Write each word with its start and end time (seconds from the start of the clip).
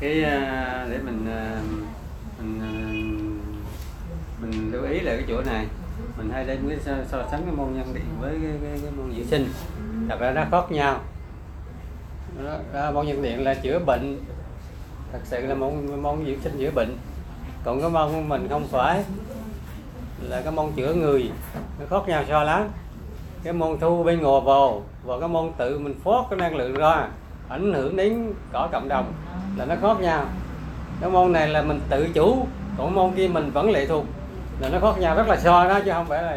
cái 0.00 0.24
à, 0.24 0.86
để 0.90 0.98
mình 0.98 1.26
à, 1.30 1.60
mình 2.38 2.60
à, 2.62 2.72
mình 4.40 4.72
lưu 4.72 4.82
ý 4.82 5.00
là 5.00 5.12
cái 5.12 5.24
chỗ 5.28 5.42
này. 5.46 5.66
Mình 6.18 6.30
hay 6.30 6.44
đem 6.44 6.68
cái 6.68 6.78
so, 6.84 6.92
so 7.10 7.28
sánh 7.30 7.42
cái 7.42 7.54
môn 7.56 7.74
nhân 7.74 7.94
điện 7.94 8.04
với 8.20 8.38
cái, 8.42 8.52
cái, 8.62 8.80
cái 8.82 8.90
môn 8.96 9.12
dưỡng 9.16 9.26
sinh. 9.26 9.48
Thật 10.08 10.20
ra 10.20 10.30
nó 10.30 10.44
khác 10.50 10.72
nhau. 10.72 11.00
Đó, 12.44 12.56
đó, 12.72 12.90
môn 12.90 13.06
nhân 13.06 13.22
điện 13.22 13.44
là 13.44 13.54
chữa 13.54 13.78
bệnh. 13.78 14.18
Thật 15.12 15.18
sự 15.24 15.46
là 15.46 15.54
môn 15.54 16.02
môn 16.02 16.26
dưỡng 16.26 16.40
sinh 16.40 16.58
chữa 16.58 16.70
bệnh. 16.70 16.96
Còn 17.64 17.80
cái 17.80 17.90
môn 17.90 18.12
của 18.12 18.20
mình 18.20 18.46
không 18.50 18.66
phải 18.66 19.04
là 20.22 20.40
cái 20.40 20.52
môn 20.52 20.72
chữa 20.76 20.94
người. 20.94 21.30
Nó 21.80 21.86
khác 21.90 22.08
nhau 22.08 22.24
so 22.28 22.42
lắm. 22.42 22.68
Cái 23.42 23.52
môn 23.52 23.78
thu 23.80 24.04
bên 24.04 24.20
ngồi 24.20 24.40
vào 24.40 24.82
và 25.04 25.20
cái 25.20 25.28
môn 25.28 25.52
tự 25.58 25.78
mình 25.78 25.94
phốt 26.04 26.24
cái 26.30 26.38
năng 26.38 26.56
lượng 26.56 26.74
ra 26.74 27.08
ảnh 27.48 27.72
hưởng 27.72 27.96
đến 27.96 28.32
cỏ 28.52 28.68
cộng 28.72 28.88
đồng 28.88 29.12
là 29.56 29.64
nó 29.64 29.74
khác 29.82 30.00
nhau. 30.00 30.24
Cái 31.00 31.10
môn 31.10 31.32
này 31.32 31.48
là 31.48 31.62
mình 31.62 31.80
tự 31.90 32.08
chủ 32.14 32.46
còn 32.78 32.94
môn 32.94 33.12
kia 33.12 33.28
mình 33.28 33.50
vẫn 33.50 33.70
lệ 33.70 33.86
thuộc. 33.86 34.04
Là 34.60 34.68
nó 34.68 34.78
khác 34.80 35.00
nhau 35.00 35.14
rất 35.14 35.28
là 35.28 35.36
so 35.36 35.68
đó 35.68 35.80
chứ 35.84 35.90
không 35.92 36.06
phải 36.06 36.22
là 36.22 36.36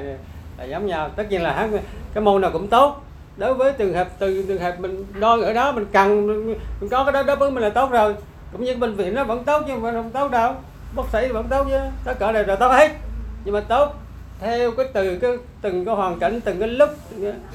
là 0.58 0.64
giống 0.64 0.88
nhau. 0.88 1.10
Tất 1.16 1.30
nhiên 1.30 1.44
là 1.44 1.54
hắn 1.54 1.78
cái 2.14 2.24
môn 2.24 2.42
nào 2.42 2.52
cũng 2.54 2.68
tốt. 2.68 3.04
Đối 3.38 3.54
với 3.54 3.74
trường 3.74 3.94
hợp 3.94 4.08
từ 4.20 4.46
trường 4.48 4.62
hợp 4.62 4.80
mình 4.80 5.06
đo 5.20 5.38
ở 5.42 5.54
đó 5.54 5.72
mình 5.72 5.86
cần 5.92 6.28
mình 6.28 6.90
có 6.92 7.04
cái 7.04 7.12
đó 7.12 7.24
đáp 7.24 7.40
ứng 7.40 7.54
mình 7.54 7.64
là 7.64 7.70
tốt 7.70 7.92
rồi. 7.92 8.16
Cũng 8.52 8.64
như 8.64 8.76
bệnh 8.76 8.96
viện 8.96 9.16
nó 9.16 9.24
vẫn 9.24 9.44
tốt 9.44 9.64
nhưng 9.68 9.82
mà 9.82 9.92
không 9.92 10.10
tốt 10.10 10.32
đâu. 10.32 10.54
Bác 10.96 11.04
sĩ 11.12 11.28
vẫn 11.28 11.48
tốt 11.50 11.68
chứ. 11.70 11.80
Tất 12.06 12.14
cả 12.20 12.32
đều 12.32 12.44
là 12.46 12.56
tốt 12.56 12.68
hết. 12.72 12.92
Nhưng 13.46 13.54
mà 13.54 13.60
tốt 13.60 13.94
theo 14.40 14.72
cái 14.72 14.86
từ 14.94 15.18
cái 15.18 15.32
từng 15.62 15.86
cái 15.86 15.96
hoàn 15.96 16.20
cảnh 16.20 16.42
từng 16.42 16.60
cái 16.60 16.68
lúc 16.68 16.90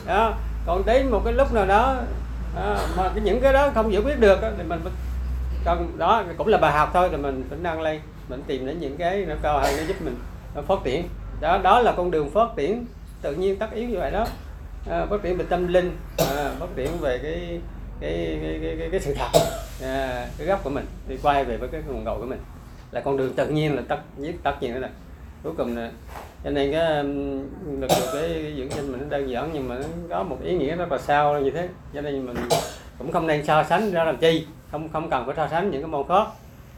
đó. 0.07 0.33
còn 0.67 0.83
đến 0.87 1.11
một 1.11 1.21
cái 1.25 1.33
lúc 1.33 1.55
nào 1.55 1.67
đó 1.67 1.97
à, 2.57 2.87
mà 2.97 3.09
cái 3.15 3.25
những 3.25 3.41
cái 3.41 3.53
đó 3.53 3.71
không 3.75 3.93
giải 3.93 4.03
quyết 4.03 4.21
được 4.21 4.39
thì 4.57 4.63
mình 4.63 4.81
cần 5.65 5.93
đó 5.99 6.25
cũng 6.37 6.47
là 6.47 6.59
bài 6.59 6.73
học 6.73 6.91
thôi 6.93 7.09
thì 7.11 7.17
mình 7.17 7.45
phải 7.49 7.59
nâng 7.63 7.81
lên 7.81 8.01
mình 8.29 8.43
tìm 8.47 8.67
đến 8.67 8.79
những 8.81 8.97
cái 8.97 9.25
nó 9.29 9.35
cao 9.43 9.59
hơn 9.59 9.77
nó 9.77 9.83
giúp 9.83 9.97
mình 10.03 10.17
nó 10.55 10.63
phát 10.63 10.79
triển. 10.85 11.09
Đó 11.41 11.59
đó 11.59 11.81
là 11.81 11.93
con 11.97 12.11
đường 12.11 12.31
phát 12.31 12.49
triển 12.57 12.87
tự 13.23 13.35
nhiên 13.35 13.59
tất 13.59 13.73
yếu 13.73 13.89
như 13.89 13.99
vậy 13.99 14.11
đó. 14.11 14.27
À, 14.91 15.07
phát 15.11 15.23
triển 15.23 15.37
về 15.37 15.45
tâm 15.49 15.69
linh 15.69 15.97
à, 16.19 16.51
phát 16.59 16.69
triển 16.77 16.99
về 17.01 17.19
cái 17.23 17.61
cái 18.01 18.39
cái 18.43 18.59
cái, 18.63 18.77
cái, 18.79 18.89
cái 18.91 19.01
sự 19.01 19.15
thật 19.15 19.41
à, 19.83 20.27
cái 20.39 20.47
gốc 20.47 20.61
của 20.65 20.71
mình 20.71 20.87
đi 21.09 21.17
quay 21.23 21.45
về 21.45 21.57
với 21.57 21.69
cái 21.69 21.83
nguồn 21.87 22.05
gốc 22.05 22.17
của 22.21 22.27
mình. 22.27 22.41
Là 22.91 23.01
con 23.01 23.17
đường 23.17 23.35
tự 23.35 23.49
nhiên 23.49 23.77
là 23.77 23.83
tất 23.89 23.99
tất 24.43 24.55
nhiên 24.61 24.81
là 24.81 24.89
cuối 25.47 25.55
cùng 25.57 25.77
là 25.77 25.91
cho 26.45 26.51
nên 26.51 26.73
cái 26.73 26.99
um, 26.99 27.11
được 27.81 27.87
được 27.89 28.11
cái 28.13 28.55
dưỡng 28.57 28.71
sinh 28.71 28.93
mình 28.93 29.01
nó 29.01 29.07
đơn 29.09 29.31
giản 29.31 29.51
nhưng 29.53 29.69
mà 29.69 29.75
nó 29.79 29.85
có 30.11 30.23
một 30.23 30.39
ý 30.43 30.55
nghĩa 30.55 30.77
rất 30.77 30.93
là 30.93 30.99
sao 30.99 31.41
như 31.41 31.51
thế. 31.51 31.69
Cho 31.95 32.01
nên 32.01 32.27
mình 32.27 32.37
cũng 32.99 33.13
không 33.13 33.27
nên 33.27 33.45
so 33.45 33.63
sánh 33.63 33.91
ra 33.91 34.05
làm 34.05 34.17
chi, 34.17 34.47
không 34.71 34.89
không 34.89 35.11
cần 35.11 35.27
phải 35.27 35.35
so 35.37 35.49
sánh 35.49 35.71
những 35.71 35.83
cái 35.83 35.91
môn 35.91 36.09
khác. 36.09 36.27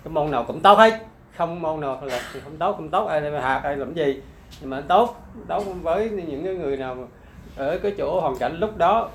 Cái 0.05 0.13
môn 0.13 0.31
nào 0.31 0.45
cũng 0.45 0.61
tốt 0.61 0.79
hết, 0.79 1.01
không 1.37 1.63
môn 1.63 1.81
nào 1.81 2.01
là 2.05 2.21
không 2.45 2.57
tốt 2.57 2.73
không 2.73 2.89
tốt, 2.89 3.07
ai 3.07 3.21
hạt, 3.41 3.61
ai 3.65 3.77
làm 3.77 3.95
gì. 3.95 4.23
Nhưng 4.61 4.71
mà 4.71 4.81
tốt 4.81 5.17
tốt 5.49 5.65
với 5.83 6.11
những 6.11 6.45
cái 6.45 6.55
người 6.55 6.77
nào 6.77 7.09
ở 7.57 7.79
cái 7.79 7.95
chỗ 7.99 8.21
hoàn 8.21 8.39
cảnh 8.39 8.57
lúc 8.59 8.77
đó, 8.77 9.09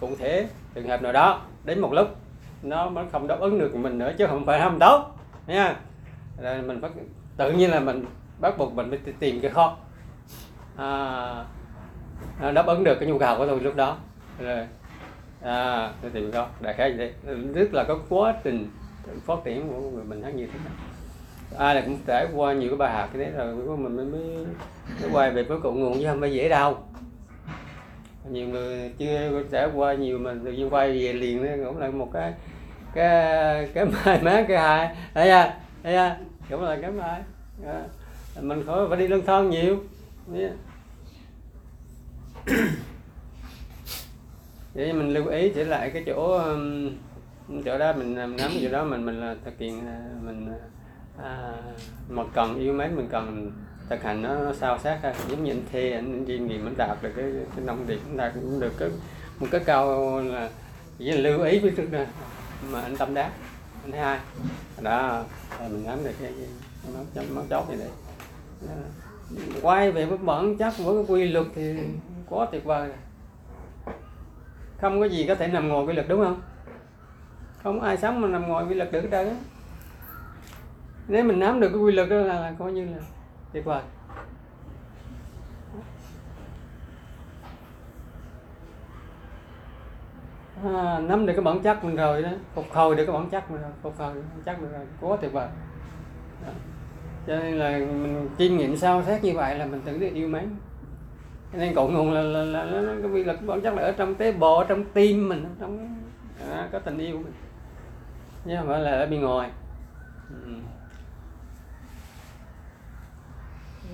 cụ 0.00 0.08
thể, 0.18 0.46
trường 0.74 0.88
hợp 0.88 1.02
nào 1.02 1.12
đó, 1.12 1.40
đến 1.64 1.80
một 1.80 1.92
lúc, 1.92 2.08
nó 2.62 2.88
mới 2.88 3.04
không 3.12 3.26
đáp 3.26 3.40
ứng 3.40 3.58
được 3.58 3.74
mình 3.74 3.98
nữa 3.98 4.12
chứ 4.18 4.26
không 4.26 4.46
phải 4.46 4.60
không 4.60 4.78
tốt, 4.78 5.16
nha. 5.46 5.76
Rồi 6.42 6.62
mình 6.62 6.80
phải, 6.80 6.90
tự 7.36 7.52
nhiên 7.52 7.70
là 7.70 7.80
mình 7.80 8.04
bắt 8.40 8.58
buộc 8.58 8.72
mình 8.74 8.90
phải 9.04 9.14
tìm 9.18 9.40
cái 9.40 9.50
kho. 9.50 9.76
À, 10.76 11.44
à, 12.40 12.50
đáp 12.50 12.66
ứng 12.66 12.84
được 12.84 12.94
cái 13.00 13.08
nhu 13.08 13.18
cầu 13.18 13.38
của 13.38 13.46
tôi 13.46 13.60
lúc 13.60 13.76
đó. 13.76 13.96
Rồi 14.38 14.66
à 15.42 15.92
tôi 16.02 16.10
tìm 16.10 16.32
kho. 16.32 16.46
Đại 16.60 16.74
khái 16.74 16.92
vậy. 16.92 17.12
Rất 17.54 17.74
là 17.74 17.84
có 17.84 17.98
quá 18.08 18.34
trình 18.44 18.70
phát 19.26 19.38
triển 19.44 19.68
của 19.68 19.90
người 19.90 20.04
mình 20.04 20.36
như 20.36 20.46
thế 20.46 20.58
này. 20.64 20.72
Ai 21.58 21.74
là 21.74 21.80
cũng 21.80 21.98
trải 22.06 22.26
qua 22.34 22.52
nhiều 22.52 22.68
cái 22.70 22.76
bài 22.76 22.92
học 22.92 23.10
cái 23.12 23.22
đấy 23.22 23.32
rồi 23.36 23.76
mình 23.76 23.96
mới, 23.96 24.04
mới, 24.04 24.46
mới 25.02 25.10
quay 25.12 25.30
về 25.30 25.42
với 25.42 25.60
cội 25.60 25.72
nguồn 25.72 25.98
chứ 25.98 26.06
không 26.08 26.20
phải 26.20 26.32
dễ 26.32 26.48
đâu. 26.48 26.78
Nhiều 28.30 28.48
người 28.48 28.92
chưa 28.98 29.42
trải 29.50 29.68
qua 29.74 29.94
nhiều 29.94 30.18
mà 30.18 30.34
tự 30.44 30.52
nhiên 30.52 30.70
quay 30.70 30.88
về 30.88 31.12
liền 31.12 31.42
nó 31.42 31.68
cũng 31.70 31.78
là 31.78 31.90
một 31.90 32.10
cái 32.12 32.34
cái 32.94 33.68
cái 33.74 33.84
may 34.04 34.22
mắn 34.22 34.44
cái 34.48 34.58
hai 34.58 34.96
thấy 35.14 35.26
chưa? 35.28 35.52
Thấy 35.82 35.92
chưa? 35.92 36.16
Cũng 36.50 36.62
là 36.62 36.78
cái 36.82 36.90
may 36.90 37.20
mình 38.40 38.62
khỏi 38.66 38.88
phải 38.88 38.98
đi 38.98 39.06
đơn 39.06 39.22
thân 39.26 39.50
nhiều. 39.50 39.78
Dạ. 40.32 40.50
Vậy 44.74 44.92
mình 44.92 45.14
lưu 45.14 45.26
ý 45.26 45.52
trở 45.54 45.64
lại 45.64 45.90
cái 45.90 46.02
chỗ 46.06 46.38
um, 46.38 46.90
chỗ 47.64 47.78
đó 47.78 47.92
mình 47.92 48.14
nắm 48.14 48.50
chỗ 48.62 48.68
đó 48.72 48.84
mình 48.84 49.06
mình 49.06 49.20
là 49.20 49.36
thực 49.44 49.58
hiện 49.58 49.86
à, 49.86 50.00
mình 50.22 50.52
à, 51.22 51.52
mà 52.08 52.22
cần 52.34 52.58
yêu 52.58 52.72
mến 52.72 52.96
mình 52.96 53.08
cần 53.10 53.52
thực 53.88 54.02
hành 54.02 54.22
nó, 54.22 54.38
nó 54.38 54.54
sao 54.54 54.78
sát 54.78 54.98
ha 55.02 55.14
giống 55.28 55.44
như 55.44 55.52
anh 55.52 55.62
thê 55.72 55.92
anh 55.92 56.24
chuyên 56.26 56.46
nghiệp 56.46 56.58
mình 56.58 56.74
đạt 56.76 57.02
được 57.02 57.12
cái, 57.16 57.24
cái 57.56 57.64
nông 57.64 57.86
điểm 57.86 58.00
đạt 58.16 58.32
cũng 58.34 58.60
được. 58.60 58.72
Cái 58.78 58.88
một 59.40 59.46
cái 59.50 59.60
cao 59.64 60.20
là 60.20 60.50
chỉ 60.98 61.04
là 61.10 61.16
lưu 61.16 61.42
ý 61.42 61.58
với 61.58 61.70
trước 61.70 61.90
đó 61.90 62.04
mà 62.70 62.80
anh 62.80 62.96
tâm 62.96 63.14
đắc 63.14 63.32
anh 63.82 63.92
thứ 63.92 63.98
hai. 63.98 64.18
Đó 64.80 65.24
mình 65.60 65.84
nắm 65.86 66.04
được 66.04 66.12
cái, 66.20 66.32
cái 67.14 67.26
máu 67.30 67.44
chốt 67.50 67.70
như 67.70 67.76
vậy. 67.76 67.88
đấy 67.88 68.03
Ờ. 68.68 68.76
quay 69.62 69.92
về 69.92 70.06
với 70.06 70.18
bản 70.18 70.56
chất 70.56 70.74
với 70.78 70.94
cái 70.94 71.04
quy 71.08 71.28
luật 71.28 71.46
thì 71.54 71.76
quá 72.28 72.46
tuyệt 72.52 72.64
vời 72.64 72.88
rồi 72.88 72.96
không 74.80 75.00
có 75.00 75.04
gì 75.04 75.24
có 75.28 75.34
thể 75.34 75.48
nằm 75.48 75.68
ngồi 75.68 75.84
quy 75.84 75.92
luật 75.92 76.08
đúng 76.08 76.24
không? 76.24 76.42
Không 77.62 77.80
ai 77.80 77.96
sống 77.96 78.20
mà 78.20 78.28
nằm 78.28 78.48
ngồi 78.48 78.66
quy 78.66 78.74
luật 78.74 78.92
được 78.92 79.00
hết 79.00 79.08
trơn 79.10 79.36
nếu 81.08 81.24
mình 81.24 81.38
nắm 81.40 81.60
được 81.60 81.68
cái 81.68 81.78
quy 81.78 81.92
luật 81.92 82.08
đó 82.08 82.16
là, 82.16 82.40
là 82.40 82.54
coi 82.58 82.72
như 82.72 82.84
là 82.84 82.98
tuyệt 83.52 83.64
vời. 83.64 83.82
À, 90.64 90.98
nắm 90.98 91.26
được 91.26 91.32
cái 91.32 91.42
bản 91.42 91.60
chất 91.60 91.84
mình 91.84 91.96
rồi 91.96 92.22
đó 92.22 92.30
phục 92.54 92.64
hồi 92.72 92.96
được 92.96 93.06
cái 93.06 93.14
bản 93.14 93.30
chất 93.30 93.50
mình 93.50 93.62
rồi 93.62 93.70
phục 93.82 93.98
hồi 93.98 94.14
bản 94.14 94.42
chất 94.44 94.60
mình 94.60 94.72
rồi 94.72 94.86
quá 95.00 95.16
tuyệt 95.20 95.32
vời. 95.32 95.48
Đó 96.46 96.52
cho 97.26 97.36
nên 97.36 97.54
là 97.54 97.78
mình 97.78 98.28
chiêm 98.38 98.56
nghiệm 98.56 98.76
sao 98.76 99.02
xét 99.02 99.24
như 99.24 99.34
vậy 99.34 99.58
là 99.58 99.66
mình 99.66 99.80
tự 99.84 100.10
yêu 100.14 100.28
mến 100.28 100.48
cho 101.52 101.58
nên 101.58 101.74
cội 101.74 101.92
nguồn 101.92 102.12
là, 102.12 102.22
là, 102.22 102.44
là, 102.44 102.64
là, 102.64 102.80
là 102.80 102.94
cái 103.02 103.10
quy 103.10 103.24
luật 103.24 103.42
bản 103.46 103.60
chất 103.60 103.74
là 103.74 103.82
ở 103.82 103.92
trong 103.92 104.14
tế 104.14 104.32
bào 104.32 104.56
ở 104.56 104.64
trong 104.64 104.84
tim 104.84 105.28
mình 105.28 105.44
trong 105.60 106.00
à, 106.50 106.68
có 106.72 106.78
tình 106.78 106.98
yêu 106.98 107.18
mình 107.18 107.32
chứ 108.44 108.50
không 108.58 108.68
phải 108.68 108.80
là 108.80 108.90
ở 108.90 109.06
bên 109.06 109.20
ngoài 109.20 109.50
ừ. 110.44 110.52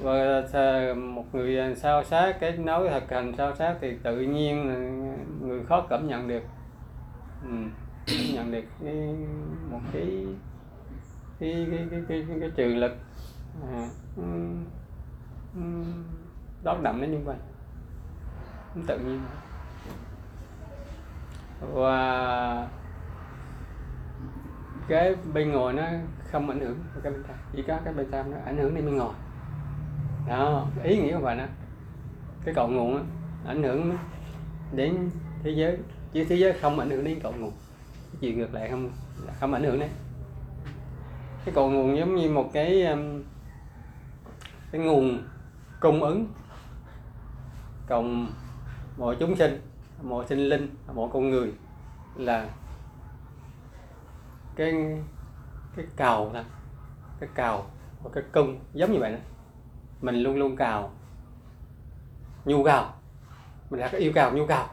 và 0.03 0.45
một 0.95 1.35
người 1.35 1.75
sao 1.77 2.05
sát 2.05 2.37
cái 2.41 2.53
nói 2.53 2.89
thực 2.89 3.11
hành 3.11 3.33
sao 3.37 3.55
sát 3.55 3.77
thì 3.81 3.97
tự 4.03 4.21
nhiên 4.21 4.67
người 5.41 5.61
khó 5.69 5.87
cảm 5.91 6.09
nhận 6.09 6.29
được 6.29 6.43
ừ. 7.45 7.57
cảm 8.07 8.35
nhận 8.35 8.53
được 8.53 8.65
cái, 8.85 8.95
một 9.71 9.81
cái 9.93 10.27
cái 11.41 11.67
cái 11.71 11.87
cái 11.91 12.01
cái, 12.09 12.25
cái, 12.29 12.37
cái 12.41 12.51
trừ 12.57 12.65
lực 12.65 12.97
Ừ. 13.61 13.67
Ừ. 13.67 13.83
à, 13.83 13.89
um, 14.17 14.65
um, 15.55 16.05
đón 16.65 16.83
đậm 16.83 17.01
nó 17.01 17.07
như 17.07 17.19
vậy. 17.25 17.37
Tự 18.87 18.99
nhiên. 18.99 19.21
Và 21.73 22.69
cái 24.89 25.15
bên 25.35 25.53
ngồi 25.53 25.73
nó 25.73 25.83
không 26.33 26.51
ảnh 26.51 26.61
hưởng 26.61 26.79
cái 27.03 27.13
bên 27.13 27.23
trong 27.29 27.37
chỉ 27.53 27.63
có 27.63 27.79
cái 27.85 27.95
bên 27.95 28.11
tam 28.11 28.31
nó 28.31 28.37
ảnh 28.45 28.57
hưởng 28.57 28.75
đến 28.75 28.85
bên 28.85 28.97
ngồi 28.97 29.15
đó 30.27 30.67
ý 30.83 30.99
nghĩa 30.99 31.15
của 31.15 31.25
bạn 31.25 31.39
đó 31.39 31.45
cái 32.45 32.55
cội 32.55 32.69
nguồn 32.69 32.97
đó, 32.97 33.03
ảnh 33.47 33.63
hưởng 33.63 33.97
đến 34.75 35.11
thế 35.43 35.51
giới. 35.51 35.79
Chứ 36.13 36.25
thế 36.29 36.37
giới 36.37 36.53
không 36.53 36.79
ảnh 36.79 36.91
hưởng 36.91 37.05
đến 37.05 37.21
cội 37.21 37.33
nguồn. 37.33 37.53
Cái 38.13 38.19
chuyện 38.21 38.39
ngược 38.39 38.55
lại 38.55 38.69
không 38.71 38.91
không 39.41 39.53
ảnh 39.53 39.63
hưởng 39.63 39.81
đấy. 39.81 39.89
Cái 41.45 41.55
cội 41.55 41.71
nguồn 41.71 41.97
giống 41.97 42.17
như 42.17 42.31
một 42.31 42.51
cái 42.53 42.87
um, 42.87 43.23
cái 44.73 44.81
nguồn 44.81 45.23
cung 45.81 46.03
ứng. 46.03 46.27
Cộng 47.87 48.33
mọi 48.97 49.17
chúng 49.21 49.37
sinh 49.37 49.61
mọi 50.03 50.27
sinh 50.27 50.39
linh 50.39 50.75
mọi 50.95 51.09
con 51.13 51.31
người 51.31 51.53
là 52.17 52.49
cái 54.57 54.73
cái 55.77 55.87
cầu 55.97 56.31
thôi 56.33 56.45
cái 57.21 57.29
cầu 57.35 57.65
và 58.03 58.11
cái 58.15 58.25
cung 58.33 58.59
giống 58.73 58.93
như 58.93 58.99
vậy 59.01 59.13
đó. 59.13 59.19
Mình 60.01 60.23
luôn 60.23 60.37
luôn 60.37 60.57
cầu 60.57 60.91
nhu 62.45 62.65
cầu 62.65 62.85
mình 63.71 63.81
đã 63.81 63.89
có 63.93 63.99
yêu 63.99 64.13
cầu 64.15 64.33
nhu 64.33 64.47
cầu 64.47 64.65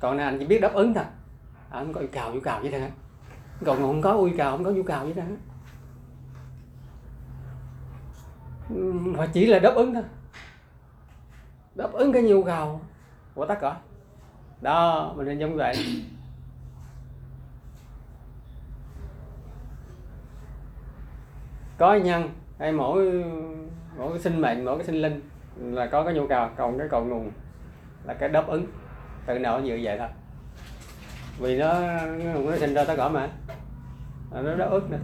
còn 0.00 0.18
anh 0.18 0.38
chỉ 0.38 0.46
biết 0.46 0.60
đáp 0.60 0.72
ứng 0.72 0.94
thôi. 0.94 1.04
À, 1.70 1.78
không 1.78 1.92
có 1.92 2.00
yêu 2.00 2.08
cầu 2.12 2.34
nhu 2.34 2.40
cầu 2.40 2.62
gì 2.62 2.70
hết 2.70 2.90
còn 3.64 3.78
không 3.78 4.02
có 4.02 4.14
yêu 4.14 4.34
cầu 4.38 4.50
không 4.50 4.64
có 4.64 4.70
nhu 4.70 4.82
cầu 4.82 5.06
gì 5.06 5.12
hết 5.12 5.22
mà 8.68 9.26
chỉ 9.32 9.46
là 9.46 9.58
đáp 9.58 9.74
ứng 9.74 9.94
thôi. 9.94 10.02
Đáp 11.74 11.92
ứng 11.92 12.12
cái 12.12 12.22
nhu 12.22 12.42
cầu 12.42 12.80
của 13.34 13.46
tất 13.46 13.58
cả. 13.60 13.76
Đó, 14.60 15.12
mình 15.16 15.26
nên 15.26 15.38
giống 15.38 15.56
vậy. 15.56 15.74
Có 21.78 21.94
nhân 21.94 22.30
hay 22.58 22.72
mỗi 22.72 23.24
mỗi 23.96 24.10
cái 24.10 24.20
sinh 24.20 24.40
mệnh, 24.40 24.64
mỗi 24.64 24.78
cái 24.78 24.86
sinh 24.86 25.02
linh 25.02 25.20
là 25.56 25.86
có 25.86 26.04
cái 26.04 26.14
nhu 26.14 26.26
cầu, 26.26 26.48
còn 26.56 26.78
cái 26.78 26.88
cội 26.88 27.04
nguồn 27.04 27.30
là 28.04 28.14
cái 28.14 28.28
đáp 28.28 28.46
ứng. 28.46 28.66
Tự 29.26 29.38
nào 29.38 29.60
như 29.60 29.80
vậy 29.82 29.98
thôi. 29.98 30.08
Vì 31.38 31.58
nó 31.58 31.80
nó 32.34 32.56
sinh 32.56 32.74
ra 32.74 32.84
tất 32.84 32.94
cả 32.96 33.08
mà. 33.08 33.28
Nó 34.30 34.54
đáp 34.54 34.68
ứng 34.70 34.90
nữa 34.90 34.98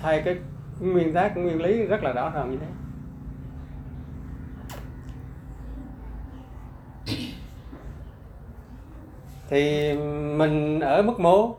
thay 0.00 0.22
cái 0.24 0.36
nguyên 0.82 1.14
tác, 1.14 1.36
nguyên 1.36 1.62
lý 1.62 1.86
rất 1.86 2.02
là 2.02 2.12
rõ 2.12 2.30
ràng 2.30 2.50
như 2.50 2.58
thế. 2.58 2.66
Thì 9.48 9.94
mình 10.36 10.80
ở 10.80 11.02
mức 11.02 11.20
mô, 11.20 11.56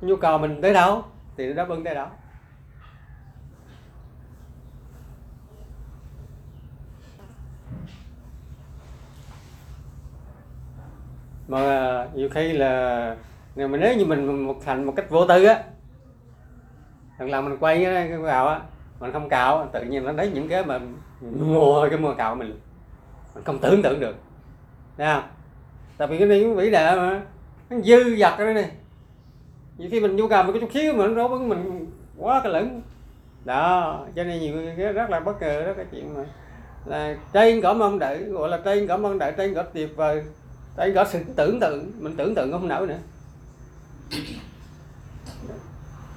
nhu 0.00 0.16
cầu 0.16 0.38
mình 0.38 0.60
tới 0.62 0.74
đâu 0.74 1.04
thì 1.36 1.46
nó 1.46 1.54
đáp 1.54 1.68
ứng 1.68 1.84
tới 1.84 1.94
đó. 1.94 2.10
Mà 11.48 11.60
à, 11.60 12.08
nhiều 12.14 12.28
khi 12.28 12.52
là, 12.52 13.16
nếu 13.56 13.68
mà 13.68 13.78
nếu 13.78 13.96
như 13.96 14.04
mình 14.04 14.46
một 14.46 14.56
thành 14.64 14.84
một 14.84 14.92
cách 14.96 15.10
vô 15.10 15.26
tư 15.26 15.44
á 15.44 15.64
lần 17.18 17.30
lần 17.30 17.44
mình 17.44 17.58
quay 17.60 17.84
cái 17.84 18.18
cào 18.26 18.48
á, 18.48 18.60
mình 19.00 19.12
không 19.12 19.28
cạo 19.28 19.68
tự 19.72 19.82
nhiên 19.82 20.04
nó 20.04 20.12
thấy 20.16 20.30
những 20.30 20.48
cái 20.48 20.64
mà 20.64 20.80
mua 21.20 21.88
cái 21.90 21.98
mua 21.98 22.14
cạo 22.14 22.34
mình. 22.34 22.60
Mình 23.34 23.44
không 23.44 23.58
tưởng 23.58 23.82
tượng 23.82 24.00
được. 24.00 24.16
Thấy 24.96 25.06
không? 25.06 25.22
Tại 25.96 26.08
vì 26.08 26.18
cái 26.18 26.28
này 26.28 26.42
cũng 26.42 26.54
vĩ 26.54 26.70
đại 26.70 26.96
mà, 26.96 27.22
nó 27.70 27.76
dư 27.80 28.16
dật 28.16 28.32
cái 28.38 28.54
này. 28.54 28.70
Nhiều 29.78 29.88
khi 29.90 30.00
mình 30.00 30.16
nhu 30.16 30.28
cầu 30.28 30.42
một 30.42 30.52
cái 30.52 30.60
chút 30.60 30.70
xíu 30.74 30.92
mà 30.92 31.06
nó 31.06 31.14
đối 31.14 31.28
với 31.28 31.38
mình 31.38 31.86
quá 32.16 32.40
cái 32.44 32.52
lửng. 32.52 32.82
Đó, 33.44 34.06
cho 34.16 34.24
nên 34.24 34.40
nhiều 34.40 34.54
cái 34.76 34.92
rất 34.92 35.10
là 35.10 35.20
bất 35.20 35.40
ngờ 35.40 35.62
đó, 35.66 35.72
cái 35.76 35.86
chuyện 35.92 36.14
mà 36.14 36.24
là 36.84 37.16
trên 37.32 37.60
cỏ 37.60 37.74
mong 37.74 37.98
đợi, 37.98 38.24
gọi 38.24 38.48
là 38.48 38.60
trên 38.64 38.86
cỏ 38.86 38.96
mong 38.96 39.18
đợi, 39.18 39.32
trên 39.36 39.54
cỏ 39.54 39.62
tuyệt 39.62 39.96
vời, 39.96 40.22
trên 40.76 40.94
cỏ 40.94 41.04
sự 41.04 41.18
tưởng 41.36 41.60
tượng, 41.60 41.92
mình 41.98 42.16
tưởng 42.16 42.34
tượng 42.34 42.52
không 42.52 42.68
nổi 42.68 42.86
nữa 42.86 42.98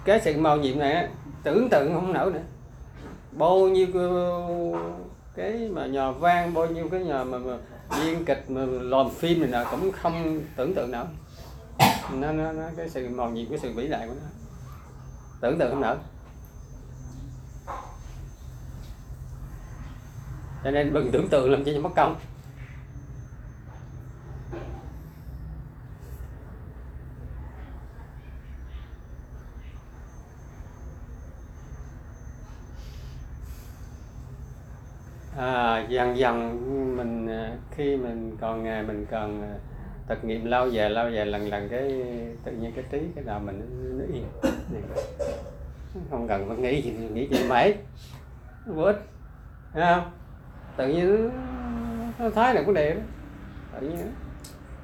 cái 0.06 0.21
sự 0.21 0.38
màu 0.38 0.57
nhiệm 0.57 0.80
này 0.80 1.07
tưởng 1.44 1.69
tượng 1.69 1.94
không 1.94 2.13
nổi 2.13 2.31
nữa. 2.31 2.39
Bao 3.31 3.68
nhiêu 3.68 3.88
cái 5.36 5.69
mà 5.71 5.86
nhờ 5.86 6.12
vang 6.12 6.53
bao 6.53 6.68
nhiêu 6.68 6.89
cái 6.89 7.00
nhờ 7.00 7.24
mà, 7.24 7.38
mà 7.38 7.57
biên 7.98 8.25
kịch 8.25 8.45
mà 8.48 8.62
làm 8.65 9.09
phim 9.09 9.39
này 9.42 9.50
nọ 9.50 9.71
cũng 9.71 9.92
không 9.92 10.42
tưởng 10.56 10.74
tượng 10.74 10.92
nổi. 10.92 11.06
Nó, 12.13 12.31
nó, 12.31 12.51
nó 12.51 12.63
cái 12.77 12.89
sự 12.89 13.09
màu 13.09 13.30
nhiệm 13.30 13.50
cái 13.50 13.59
sự 13.59 13.74
vĩ 13.75 13.88
đại 13.88 14.07
của 14.07 14.13
nó. 14.13 14.27
Tưởng 15.42 15.59
tượng 15.59 15.69
không 15.69 15.81
nổi. 15.81 15.95
Cho 20.63 20.71
nên 20.71 20.94
đừng 20.94 21.12
tưởng 21.12 21.27
tượng 21.30 21.51
làm 21.51 21.63
cho 21.63 21.71
mất 21.81 21.89
công 21.95 22.15
à, 35.38 35.80
dần 35.91 36.17
dần 36.17 36.97
mình 36.97 37.27
à, 37.27 37.57
khi 37.71 37.97
mình 37.97 38.38
còn 38.41 38.63
ngày 38.63 38.83
mình 38.83 39.05
cần 39.11 39.41
à, 39.41 39.55
thực 40.07 40.23
nghiệm 40.23 40.45
lâu 40.45 40.69
dài 40.69 40.89
lâu 40.89 41.09
dài 41.09 41.25
lần 41.25 41.49
lần 41.49 41.69
cái 41.69 42.03
tự 42.43 42.51
nhiên 42.51 42.71
cái 42.75 42.85
trí 42.91 42.99
cái 43.15 43.23
đầu 43.23 43.39
mình 43.39 43.61
nó, 43.97 44.03
yên. 44.15 44.25
Không 46.09 46.27
cần 46.27 46.47
phải 46.47 46.57
nghĩ 46.57 46.81
gì 46.81 46.91
nghĩ 47.13 47.27
gì 47.27 47.49
mấy 47.49 47.75
vô 48.65 48.83
ích. 48.83 49.01
Thấy 49.73 49.83
không? 49.95 50.11
Tự 50.77 50.88
nhiên 50.88 51.29
nó 52.19 52.29
thái 52.29 52.55
là 52.55 52.61
vấn 52.61 52.73
đề 52.73 52.93
đó. 52.93 53.01
Tự 53.79 53.89
nhiên 53.89 54.11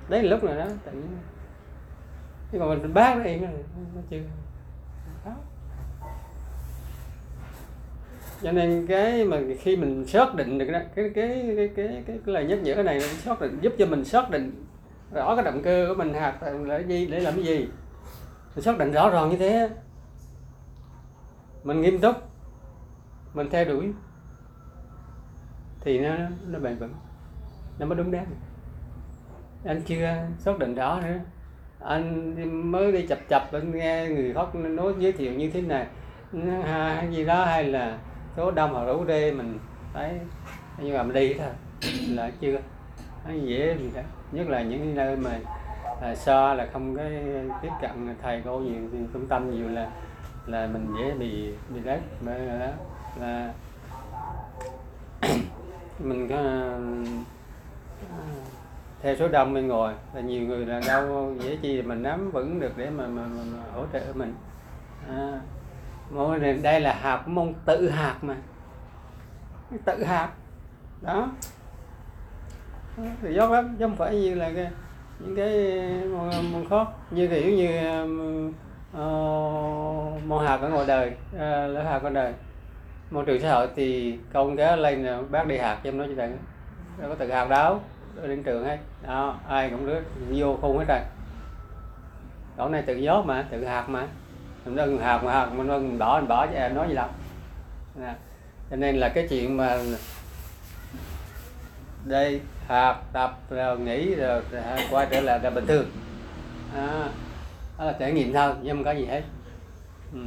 đấy 0.09 0.23
là 0.23 0.29
lúc 0.29 0.43
này 0.43 0.57
đó 0.57 0.65
tự 0.85 0.91
nhiên 0.91 1.17
nhưng 2.51 2.61
mà 2.61 2.67
mình 2.67 2.93
bác 2.93 3.17
nó 3.17 3.23
yên 3.23 3.41
nó 3.95 4.01
chưa 4.09 4.17
cho 8.41 8.51
nên 8.51 8.87
cái 8.87 9.25
mà 9.25 9.37
khi 9.59 9.75
mình 9.75 10.05
xác 10.07 10.35
định 10.35 10.57
được 10.57 10.65
đó 10.71 10.79
cái 10.95 11.09
cái 11.15 11.53
cái 11.57 11.69
cái 11.75 11.87
cái, 11.87 12.03
cái 12.07 12.17
lời 12.25 12.45
nhắc 12.45 12.59
nhở 12.63 12.83
này 12.83 12.99
nó 12.99 13.07
xác 13.07 13.41
định 13.41 13.59
giúp 13.61 13.73
cho 13.77 13.85
mình 13.85 14.05
xác 14.05 14.29
định 14.29 14.65
rõ 15.13 15.35
cái 15.35 15.45
động 15.45 15.61
cơ 15.63 15.85
của 15.89 15.95
mình 15.95 16.13
hạt 16.13 16.37
là 16.41 16.77
gì 16.77 17.07
để 17.07 17.19
làm 17.19 17.33
cái 17.33 17.43
gì. 17.43 17.67
Mình 18.55 18.63
xác 18.63 18.77
định 18.77 18.91
rõ 18.91 19.09
ràng 19.09 19.29
như 19.29 19.37
thế 19.37 19.69
mình 21.63 21.81
nghiêm 21.81 21.99
túc 21.99 22.15
mình 23.33 23.49
theo 23.49 23.65
đuổi 23.65 23.91
thì 25.81 25.99
nó 25.99 26.15
nó 26.47 26.59
bền 26.59 26.77
vững 26.77 26.93
nó 27.79 27.85
mới 27.85 27.97
đúng 27.97 28.11
đắn. 28.11 28.25
Anh 29.65 29.81
chưa 29.81 30.27
xác 30.39 30.59
định 30.59 30.75
rõ 30.75 31.01
nữa. 31.01 31.19
Anh 31.79 32.71
mới 32.71 32.91
đi 32.91 33.07
chập 33.07 33.19
chập 33.29 33.51
anh 33.51 33.71
nghe 33.71 34.07
người 34.09 34.33
khác 34.33 34.55
nói 34.55 34.93
giới 34.99 35.11
thiệu 35.11 35.33
như 35.33 35.51
thế 35.51 35.61
này. 35.61 35.87
Hay 36.63 37.07
gì 37.11 37.25
đó 37.25 37.45
hay 37.45 37.63
là 37.63 37.97
số 38.37 38.51
đông 38.51 38.73
hoặc 38.73 38.85
rủ 38.85 39.03
đi 39.03 39.31
mình 39.31 39.59
thấy 39.93 40.19
nhưng 40.77 40.97
mà 40.97 41.03
mình 41.03 41.13
đi 41.13 41.33
thôi. 41.33 41.49
Là 42.09 42.31
chưa 42.39 42.57
nó 43.27 43.33
dễ 43.33 43.77
gì 43.79 43.91
đó 43.95 44.01
nhất 44.31 44.49
là 44.49 44.61
những 44.61 44.95
nơi 44.95 45.15
mà 45.15 45.39
là 46.01 46.15
xa 46.15 46.53
là 46.53 46.67
không 46.73 46.95
có 46.95 47.03
tiếp 47.61 47.69
cận 47.81 48.15
thầy 48.21 48.41
cô 48.45 48.59
nhiều 48.59 48.81
trung 49.13 49.27
tâm 49.27 49.51
nhiều 49.51 49.69
là 49.69 49.89
là 50.45 50.67
mình 50.67 50.95
dễ 50.97 51.13
bị 51.13 51.51
bị 51.69 51.81
rớt. 51.85 51.99
Bởi 52.21 52.39
đó 52.59 52.67
là 53.19 53.53
mình 55.99 56.27
có 56.29 56.35
theo 59.01 59.15
số 59.15 59.27
đông 59.27 59.53
mình 59.53 59.67
ngồi 59.67 59.93
là 60.13 60.21
nhiều 60.21 60.47
người 60.47 60.65
là 60.65 60.81
đâu 60.87 61.33
dễ 61.39 61.57
chi 61.61 61.81
mình 61.81 62.03
nắm 62.03 62.31
vững 62.31 62.59
được 62.59 62.77
để 62.77 62.89
mà, 62.89 63.07
mà, 63.07 63.21
mà, 63.21 63.43
mà 63.53 63.59
hỗ 63.73 63.85
trợ 63.93 64.01
mình. 64.15 64.33
À, 65.09 65.39
mỗi 66.09 66.39
đây 66.39 66.79
là 66.81 66.93
hạt 66.93 67.27
mông 67.27 67.53
tự 67.65 67.89
hạt 67.89 68.15
mà. 68.21 68.35
Tự 69.85 70.03
hạt. 70.03 70.29
Đó. 71.01 71.31
Thì 73.21 73.33
dốt 73.33 73.51
lắm 73.51 73.75
chứ 73.79 73.85
không 73.85 73.95
phải 73.95 74.15
như 74.15 74.35
là 74.35 74.51
cái 74.55 74.67
những 75.19 75.35
cái 75.35 75.81
môn, 76.09 76.29
môn 76.51 76.69
khó 76.69 76.87
như 77.11 77.27
kiểu 77.27 77.49
như 77.49 77.77
ờ, 77.77 78.03
uh, 79.03 80.23
môn 80.23 80.45
hạt 80.45 80.57
ở 80.61 80.69
ngoài 80.69 80.85
đời 80.87 81.11
ờ, 81.37 81.65
uh, 81.65 81.75
lớp 81.75 81.83
hạt 81.83 82.03
ở 82.03 82.09
đời. 82.09 82.33
Môi 83.11 83.25
trường 83.25 83.41
xã 83.41 83.53
hội 83.53 83.67
thì 83.75 84.19
công 84.33 84.55
cái 84.55 84.77
lên 84.77 85.05
là 85.05 85.21
bác 85.29 85.47
đi 85.47 85.57
hạt 85.57 85.77
cho 85.83 85.89
em 85.89 85.97
nói 85.97 86.07
cho 86.09 86.15
bạn. 86.15 86.37
Đâu 86.97 87.09
có 87.09 87.15
tự 87.15 87.31
hạt 87.31 87.49
đáo 87.49 87.81
đến 88.23 88.43
trường 88.43 88.65
hết. 88.65 88.77
Đó 89.07 89.35
ai 89.47 89.69
cũng 89.69 89.85
đứa 89.85 89.99
vô 90.29 90.57
khung 90.61 90.77
hết 90.77 90.85
rồi. 90.87 90.99
Cậu 92.57 92.69
này 92.69 92.81
tự 92.81 92.95
gió 92.95 93.21
mà 93.21 93.45
tự 93.51 93.65
hạt 93.65 93.89
mà 93.89 94.07
mình 94.67 94.75
đừng 94.75 94.99
hạt 94.99 95.23
mà 95.23 95.33
học 95.33 95.53
mình 95.53 95.67
đừng 95.67 95.97
bỏ 95.97 96.19
mình 96.19 96.27
bỏ 96.27 96.47
chứ 96.47 96.53
em 96.53 96.75
nói 96.75 96.87
gì 96.87 96.95
đâu. 96.95 97.07
Nè 97.95 98.15
cho 98.69 98.75
nên 98.75 98.97
là 98.97 99.09
cái 99.09 99.27
chuyện 99.29 99.57
mà 99.57 99.77
đây 102.05 102.41
học 102.67 103.09
tập 103.13 103.39
rồi 103.49 103.79
nghỉ 103.79 104.15
rồi 104.15 104.41
à, 104.53 104.77
quay 104.91 105.07
trở 105.11 105.21
lại 105.21 105.39
là 105.43 105.49
bình 105.49 105.65
thường. 105.67 105.85
À, 106.75 107.09
đó 107.79 107.85
là 107.85 107.95
trải 107.99 108.11
nghiệm 108.11 108.33
thôi 108.33 108.53
nhưng 108.61 108.77
không 108.77 108.83
có 108.83 108.91
gì 108.91 109.05
hết. 109.05 109.21
Ừ. 110.13 110.19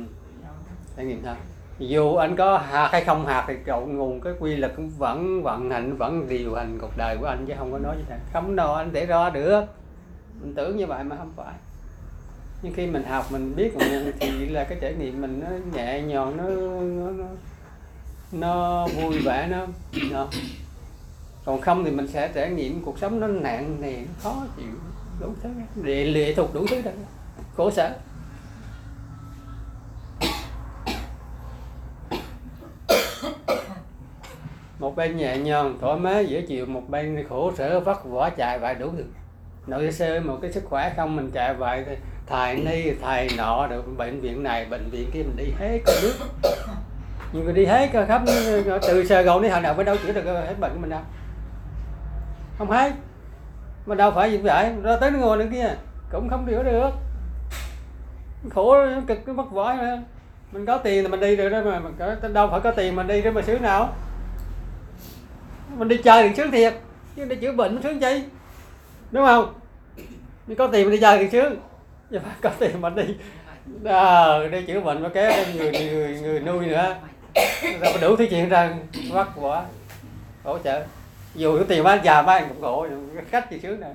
trải 0.97 1.07
nghiệm 1.07 1.23
thôi. 1.25 1.35
Dù 1.79 2.15
anh 2.15 2.37
có 2.37 2.59
hạt 2.59 2.89
hay 2.93 3.05
không 3.05 3.27
hạt 3.27 3.45
thì 3.49 3.55
cậu 3.67 3.87
nguồn 3.87 4.21
cái 4.21 4.33
quy 4.39 4.57
lực 4.57 4.73
cũng 4.77 4.91
vẫn 4.99 5.43
vận 5.43 5.71
hành 5.71 5.97
vẫn 5.97 6.29
điều 6.29 6.55
hành 6.55 6.79
cuộc 6.81 6.97
đời 6.97 7.17
của 7.21 7.27
anh 7.27 7.45
chứ 7.47 7.55
không 7.59 7.73
có 7.73 7.79
nói 7.79 7.97
gì 7.97 8.05
cả 8.09 8.19
không 8.33 8.57
đâu 8.57 8.75
anh 8.75 8.93
để 8.93 9.07
ra 9.07 9.31
được. 9.31 9.65
Mình 10.41 10.55
tưởng 10.55 10.77
như 10.77 10.87
vậy 10.87 11.05
mà 11.05 11.17
không 11.17 11.33
phải 11.37 11.55
nhưng 12.63 12.73
khi 12.75 12.87
mình 12.87 13.05
học 13.05 13.33
mình 13.33 13.57
biết 13.57 13.77
mình 13.77 14.13
thì 14.21 14.47
là 14.47 14.65
cái 14.65 14.79
trải 14.81 14.95
nghiệm 14.95 15.21
mình 15.21 15.41
nó 15.41 15.47
nhẹ 15.77 16.01
nhàng 16.01 16.37
nó 16.37 16.45
nó, 16.45 17.11
nó, 17.11 17.25
nó 18.33 18.87
vui 18.87 19.19
vẻ 19.19 19.49
nó, 19.51 19.67
nó. 20.11 20.29
Còn 21.45 21.61
không 21.61 21.85
thì 21.85 21.91
mình 21.91 22.09
sẽ 22.09 22.29
trải 22.35 22.51
nghiệm 22.51 22.83
cuộc 22.83 22.99
sống 22.99 23.21
nó 23.21 23.27
nặng 23.27 23.77
nề 23.81 23.97
nó 23.97 24.13
khó 24.23 24.47
chịu 24.57 24.75
đủ 25.21 25.29
thứ. 25.43 25.51
Lệ 25.83 26.05
lệ 26.05 26.35
thuộc 26.35 26.55
đủ 26.55 26.67
thứ 26.71 26.83
đó. 26.83 26.91
Khổ 27.57 27.71
sở. 27.71 27.93
Một 34.79 34.97
bên 34.97 35.17
nhẹ 35.17 35.39
nhàng 35.39 35.79
thoải 35.81 35.99
mái 35.99 36.27
dễ 36.27 36.41
chịu. 36.41 36.67
Một 36.67 36.83
bên 36.89 37.27
khổ 37.29 37.53
sở 37.59 37.81
vất 37.81 38.05
vả 38.05 38.31
chạy 38.31 38.59
vài 38.59 38.75
đủ 38.75 38.91
thứ. 38.97 39.05
Nội 39.67 39.93
sơ 39.93 40.21
một 40.21 40.39
cái 40.43 40.53
sức 40.53 40.65
khỏe 40.65 40.93
không 40.97 41.17
mình 41.17 41.31
chạy 41.35 41.55
vài 41.55 41.85
thầy 42.31 42.57
ni 42.57 42.93
thầy 43.03 43.29
nọ 43.37 43.67
được 43.67 43.83
bệnh 43.97 44.21
viện 44.21 44.43
này 44.43 44.67
bệnh 44.71 44.91
viện 44.91 45.11
kia 45.13 45.23
mình 45.23 45.37
đi 45.37 45.53
hết 45.59 45.79
cả 45.87 45.93
nước. 46.03 46.15
Nhưng 47.33 47.47
mà 47.47 47.53
đi 47.53 47.65
hết 47.65 47.91
khắp 48.09 48.23
từ 48.83 49.05
sài 49.05 49.25
gòn 49.25 49.43
đến 49.43 49.53
hà 49.53 49.61
nội 49.61 49.75
mới 49.75 49.85
đâu 49.85 49.97
chữa 49.97 50.13
được 50.13 50.25
hết 50.25 50.55
bệnh 50.61 50.73
của 50.73 50.81
mình 50.81 50.91
đâu. 50.91 51.01
Không 52.59 52.71
hết 52.71 52.93
mà 53.87 53.95
đâu 53.95 54.11
phải 54.11 54.33
gì 54.33 54.39
vậy 54.39 54.73
ra 54.83 54.97
tới 54.97 55.11
nó 55.11 55.19
ngồi 55.19 55.37
nữa 55.37 55.47
kia 55.53 55.77
cũng 56.13 56.29
không 56.29 56.47
chữa 56.47 56.63
được. 56.63 56.91
Khổ 58.51 58.77
cực 59.07 59.19
cái 59.27 59.35
mất 59.35 59.53
nữa. 59.53 59.99
Mình 60.53 60.67
có 60.67 60.79
tiền 60.79 61.05
thì 61.05 61.09
mình 61.09 61.21
đi 61.21 61.37
được 61.37 61.49
đó 61.49 61.61
mà 61.65 61.79
mình 61.79 62.33
đâu 62.33 62.49
phải 62.51 62.61
có 62.61 62.71
tiền 62.71 62.97
mình 62.97 63.07
đi 63.07 63.23
đó 63.23 63.31
mà 63.31 63.43
sướng 63.43 63.63
nào. 63.63 63.95
Mình 65.77 65.89
đi 65.89 65.97
chơi 65.97 66.29
thì 66.29 66.35
sướng 66.35 66.51
thiệt 66.51 66.75
chứ 67.17 67.25
đi 67.25 67.37
chữa 67.37 67.53
bệnh 67.53 67.75
nó 67.75 67.81
sướng 67.83 68.01
chi? 68.01 68.25
Đúng 69.11 69.27
không? 69.27 69.55
Nhưng 70.47 70.59
có 70.59 70.67
tiền 70.67 70.87
mình 70.87 70.95
đi 70.95 71.01
chơi 71.01 71.19
thì 71.19 71.31
sướng 71.31 71.57
nhưng 72.11 72.23
mà 72.23 72.35
có 72.41 72.51
tiền 72.59 72.81
mình 72.81 72.95
đi. 72.95 73.05
À, 73.85 74.39
đi 74.53 74.63
chữa 74.67 74.81
bệnh 74.81 75.03
mà 75.03 75.09
kéo 75.09 75.33
thêm 75.33 75.57
người, 75.57 75.73
người 75.73 76.21
người 76.21 76.41
nuôi 76.41 76.67
nữa. 76.67 76.97
Rồi 77.81 77.93
đủ 78.01 78.17
thứ 78.17 78.27
chuyện 78.31 78.49
ra 78.49 78.75
vất 79.11 79.29
quả 79.37 79.65
hỗ 80.45 80.59
trợ. 80.59 80.85
Dù 81.35 81.59
có 81.59 81.65
tiền 81.69 81.85
bán 81.85 82.05
già 82.05 82.23
bán 82.23 82.49
cũng 82.49 82.61
khổ 82.61 82.87
khách 83.31 83.47
thì 83.51 83.61
sướng 83.61 83.81
này 83.81 83.93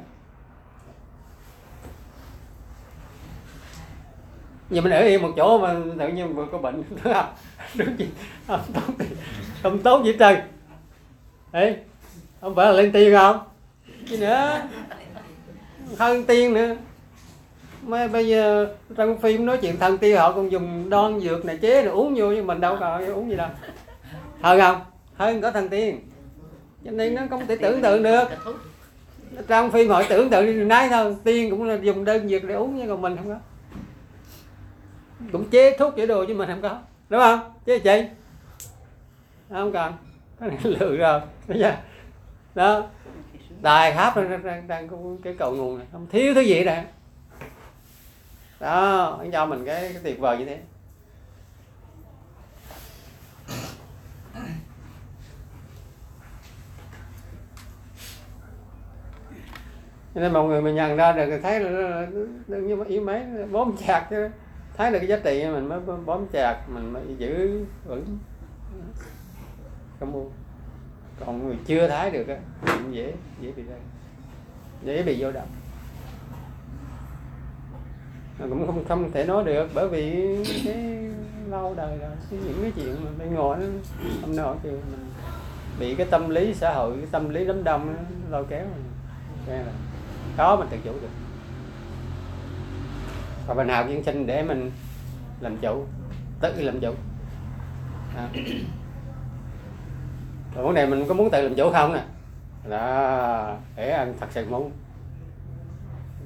nhưng 4.70 4.84
mình 4.84 4.94
ở 4.94 5.00
yên 5.00 5.22
một 5.22 5.32
chỗ 5.36 5.58
mà 5.58 5.76
tự 6.00 6.08
nhiên 6.08 6.36
vừa 6.36 6.46
có 6.52 6.58
bệnh 6.58 6.84
đúng 7.76 8.00
gì 8.00 8.08
không 8.48 8.62
tốt 8.74 9.06
không 9.64 9.82
tốt 9.82 10.04
gì 10.06 10.16
trời 10.20 10.42
ấy 11.52 11.76
không 12.42 12.56
phải 12.56 12.66
là 12.66 12.72
lên 12.72 12.92
tiên 12.92 13.14
không? 13.14 13.40
Gì 14.06 14.18
nữa? 14.18 14.62
Hơn 15.98 16.26
tiên 16.26 16.54
nữa 16.54 16.76
mà 17.86 18.08
bây 18.08 18.28
giờ 18.28 18.74
trong 18.98 19.18
phim 19.18 19.46
nói 19.46 19.58
chuyện 19.58 19.80
thần 19.80 19.98
tiên 19.98 20.18
họ 20.18 20.32
còn 20.32 20.52
dùng 20.52 20.90
đon 20.90 21.20
dược 21.20 21.46
này 21.46 21.58
chế 21.58 21.84
rồi 21.84 21.94
uống 21.94 22.16
vô 22.18 22.32
nhưng 22.32 22.48
mình 22.48 22.62
đâu 22.62 22.78
có 22.80 23.02
uống 23.14 23.30
gì 23.30 23.36
đâu. 23.36 23.50
Hơn 24.42 24.60
không? 24.60 24.82
Hơn 25.16 25.42
có 25.42 25.52
thần 25.52 25.70
tiên 25.70 26.00
cho 26.86 26.92
nên 26.92 27.16
nó 27.16 27.22
không 27.30 27.48
thể 27.48 27.56
tưởng 27.56 27.82
tượng 27.82 28.04
được. 28.04 28.28
Trong 29.48 29.72
phim 29.72 29.90
họ 29.90 30.04
tưởng 30.10 30.30
tượng 30.30 30.46
đi 30.46 30.54
nấy 30.54 30.90
thôi. 30.90 31.16
Tiên 31.24 31.50
cũng 31.50 31.64
là 31.64 31.76
dùng 31.76 32.06
đơn 32.06 32.30
dược 32.30 32.44
để 32.44 32.56
uống 32.56 32.76
nhưng 32.78 32.88
còn 32.88 33.02
mình 33.02 33.16
không 33.18 33.30
có. 33.30 33.38
Cũng 35.32 35.50
chế 35.50 35.78
thuốc 35.78 35.96
chế 35.96 36.06
đồ 36.06 36.26
chứ 36.26 36.34
mình 36.34 36.50
không 36.50 36.62
có. 36.62 36.80
Đúng 37.10 37.20
không? 37.20 37.40
Chế 37.66 37.80
chị? 37.80 38.04
Không 39.50 39.72
cần. 39.72 39.94
Cái 40.40 40.50
này 40.50 40.58
lừa 40.64 40.96
rồi. 40.96 41.22
Bây 41.48 41.60
giờ. 41.60 41.74
Đó. 42.56 42.84
Đài 43.62 43.94
pháp 43.94 44.16
đang, 44.16 44.44
đang, 44.44 44.68
đang 44.68 44.90
cái 45.24 45.36
cầu 45.40 45.56
nguồn 45.56 45.78
này. 45.78 45.88
Không 45.92 46.08
thiếu 46.12 46.34
thứ 46.34 46.42
gì 46.42 46.64
nè 46.64 46.84
đó 48.60 49.18
anh 49.20 49.32
cho 49.32 49.46
mình 49.46 49.66
cái, 49.66 49.82
cái 49.94 50.02
tuyệt 50.04 50.20
vời 50.20 50.38
như 50.38 50.46
thế. 50.46 50.60
Nên 60.16 60.34
mọi 60.34 60.44
người 60.44 60.62
mình 60.62 60.76
nhận 60.76 60.98
ra 60.98 61.12
được 61.12 61.40
thấy 61.44 61.60
là 61.60 62.08
đừng 62.48 62.68
như 62.68 62.84
yếu 62.88 63.02
mấy 63.02 63.24
bóm 63.52 63.76
chặt 63.88 64.08
chứ. 64.10 64.30
Thấy 64.78 64.92
được 64.92 65.00
cái 65.00 65.08
giá 65.08 65.18
trị 65.24 65.46
mình 65.46 65.70
mới 65.70 65.80
bóm 66.06 66.28
chặt 66.32 66.66
mình 66.68 66.94
mới 66.94 67.04
giữ 67.18 67.66
vững. 67.86 68.18
Không 70.00 70.12
mua 70.12 70.26
còn 71.20 71.48
người 71.48 71.58
chưa 71.66 71.88
thấy 71.88 72.12
được 72.12 72.28
á 72.28 72.38
dễ 72.92 73.14
dễ 73.42 73.52
bị 73.52 73.64
đây 73.64 73.80
dễ 74.84 75.04
bị 75.04 75.24
vô 75.24 75.32
động 75.32 75.48
cũng 78.40 78.68
không 78.68 78.86
không 78.88 79.12
thể 79.12 79.26
nói 79.26 79.44
được, 79.44 79.70
bởi 79.74 79.88
vì 79.90 80.38
cái 80.66 81.10
lâu 81.50 81.74
đời 81.78 81.98
rồi, 81.98 82.10
cái 82.32 82.40
những 82.44 82.60
cái 82.62 82.72
chuyện 82.76 82.96
mà 83.06 83.12
bên 83.20 83.34
ngoài 83.34 83.60
nó 83.60 83.68
không 84.22 84.36
nói 84.36 84.56
thì 84.64 84.70
mình 84.70 85.12
bị 85.80 85.96
cái 85.96 86.08
tâm 86.12 86.30
lý 86.30 86.54
xã 86.54 86.74
hội, 86.74 86.94
cái 86.98 87.08
tâm 87.12 87.30
lý 87.30 87.46
đám 87.46 87.64
đông 87.64 87.94
nó 87.94 88.00
lôi 88.30 88.46
kéo. 88.50 88.66
Mình 89.48 89.56
là 89.56 89.72
có 90.38 90.56
mình 90.56 90.68
tự 90.72 90.78
chủ 90.84 90.92
được. 91.02 91.10
Và 93.48 93.54
mình 93.54 93.70
học 93.70 93.86
nhân 93.90 94.04
sinh 94.04 94.28
để 94.28 94.44
mình 94.44 94.72
làm 95.40 95.58
chủ, 95.58 95.86
tự 96.42 96.62
làm 96.62 96.80
chủ. 96.80 96.92
À. 98.18 98.30
vấn 100.56 100.74
đề 100.74 100.86
mình 100.86 101.06
có 101.08 101.14
muốn 101.14 101.30
tự 101.30 101.42
làm 101.42 101.56
chủ 101.56 101.72
không 101.72 101.94
nè? 101.94 102.04
Là 102.66 103.58
để 103.76 103.90
anh 103.90 104.14
thật 104.20 104.28
sự 104.32 104.46
muốn 104.50 104.72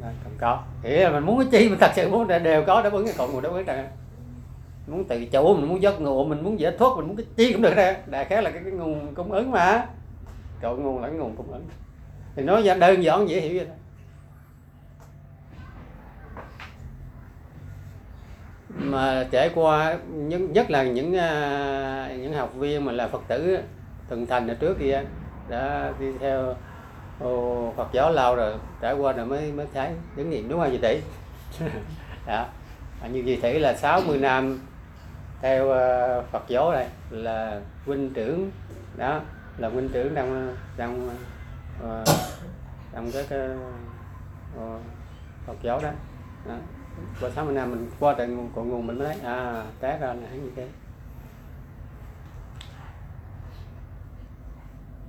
không 0.02 0.34
có. 0.40 0.64
Nghĩa 0.84 1.04
là 1.04 1.10
mình 1.10 1.26
muốn 1.26 1.38
cái 1.40 1.48
chi 1.52 1.70
mình 1.70 1.80
thật 1.80 1.92
sự 1.96 2.10
muốn 2.10 2.28
đều 2.44 2.64
có 2.68 2.82
đáp 2.82 2.94
ứng 2.94 3.06
cái 3.06 3.16
cội 3.18 3.30
nguồn 3.30 3.42
đáp 3.42 3.50
ứng 3.50 3.66
này 3.66 3.86
muốn 4.88 5.04
tự 5.04 5.26
chủ 5.26 5.56
mình 5.56 5.70
muốn 5.70 5.82
giấc 5.82 6.02
ngủ 6.02 6.26
mình 6.26 6.44
muốn 6.44 6.60
giải 6.60 6.74
thoát 6.80 6.90
mình 6.98 7.08
muốn 7.08 7.18
cái 7.18 7.26
chi 7.36 7.54
cũng 7.54 7.62
được 7.62 7.76
ra 7.76 7.96
đại 8.06 8.26
khái 8.26 8.44
là 8.44 8.52
cái, 8.52 8.62
cái 8.64 8.72
nguồn 8.72 9.14
cung 9.16 9.32
ứng 9.32 9.52
mà. 9.52 9.86
Cội 10.62 10.78
nguồn 10.78 11.02
là 11.02 11.08
cái 11.08 11.18
nguồn 11.18 11.36
cung 11.36 11.52
ứng. 11.52 11.66
Thì 12.36 12.44
nói 12.44 12.64
đơn 12.80 13.04
giản 13.04 13.30
dễ 13.30 13.42
hiểu 13.42 13.54
vậy 13.58 13.66
thôi. 13.68 13.76
Mà 18.70 19.28
trải 19.32 19.50
qua 19.56 19.98
nhất, 20.14 20.42
nhất 20.42 20.72
là 20.72 20.84
những 20.84 21.18
à, 21.18 22.12
những 22.18 22.34
học 22.34 22.54
viên 22.56 22.86
mà 22.86 22.92
là 22.92 23.08
phật 23.08 23.22
tử 23.28 23.60
thần 24.10 24.26
thành 24.26 24.48
ở 24.48 24.54
trước 24.54 24.80
kia 24.80 25.04
đã 25.50 25.94
đi 26.00 26.06
theo 26.20 26.56
Ồ, 27.20 27.74
Phật 27.78 27.88
giáo 27.92 28.12
lâu 28.12 28.36
rồi 28.36 28.54
trải 28.82 28.94
qua 28.94 29.14
rồi 29.14 29.26
mới 29.26 29.52
mới 29.52 29.68
thấy 29.74 29.92
chứng 30.16 30.30
nghiệm 30.30 30.50
đúng 30.50 30.60
không 30.60 30.70
vậy 30.70 30.80
tỷ 30.82 31.02
đó. 32.28 32.46
như 33.12 33.24
vậy 33.26 33.40
tỷ 33.42 33.60
là 33.60 33.74
60 33.74 34.18
năm 34.18 34.60
theo 35.42 35.66
uh, 35.66 36.26
Phật 36.32 36.44
giáo 36.48 36.72
này 36.72 36.88
là 37.10 37.62
huynh 37.86 38.14
trưởng 38.14 38.52
đó 38.98 39.22
là 39.58 39.70
huynh 39.70 39.90
trưởng 39.90 40.16
trong 40.16 40.56
trong 40.78 41.10
uh, 41.84 42.08
trong 42.94 43.12
cái, 43.12 43.26
cái 43.30 43.40
uh, 44.58 44.82
Phật 45.46 45.58
giáo 45.62 45.80
đó, 45.84 45.90
đó 46.48 46.56
qua 47.22 47.30
60 47.36 47.56
năm 47.56 47.70
mình 47.70 47.90
qua 48.00 48.14
tận 48.18 48.36
nguồn 48.36 48.70
nguồn 48.70 48.88
mình 48.88 48.98
mới 49.00 49.08
thấy 49.08 49.18
à 49.24 49.64
té 49.80 49.98
ra 50.02 50.08
là 50.08 50.14
như 50.14 50.52
thế. 50.56 50.68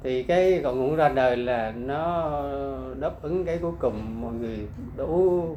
Thì 0.02 0.22
cái 0.22 0.60
cội 0.64 0.76
nguồn 0.76 0.96
ra 0.96 1.08
đời 1.08 1.36
là 1.36 1.72
nó 1.76 2.32
đáp 3.00 3.22
ứng 3.22 3.44
cái 3.44 3.58
cuối 3.58 3.72
cùng 3.78 4.20
mọi 4.22 4.32
người 4.32 4.58
đủ 4.96 5.56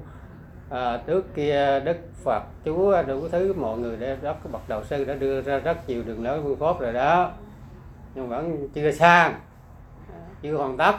à, 0.69 0.97
trước 1.07 1.35
kia 1.35 1.79
đức 1.79 1.97
phật 2.23 2.43
chúa 2.65 3.03
đủ 3.03 3.27
thứ 3.31 3.53
mọi 3.53 3.77
người 3.77 3.97
đã 3.97 4.07
rất 4.21 4.33
cái 4.43 4.51
bậc 4.51 4.69
đầu 4.69 4.83
sư 4.83 5.05
đã 5.05 5.13
đưa 5.13 5.41
ra 5.41 5.59
rất 5.59 5.89
nhiều 5.89 6.03
đường 6.05 6.23
lối 6.23 6.41
phương 6.43 6.59
pháp 6.59 6.79
rồi 6.79 6.93
đó. 6.93 7.31
Nhưng 8.15 8.29
vẫn 8.29 8.67
chưa 8.73 8.91
sang 8.91 9.39
chưa 10.41 10.57
hoàn 10.57 10.77
tất. 10.77 10.95